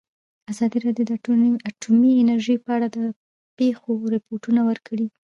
[0.51, 1.11] ازادي راډیو د
[1.73, 2.97] اټومي انرژي په اړه د
[3.57, 5.07] پېښو رپوټونه ورکړي.